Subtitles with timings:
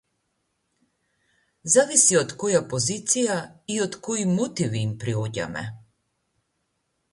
[1.73, 3.37] Зависи од која позиција
[3.75, 5.69] и од кои мотиви им приоѓаме.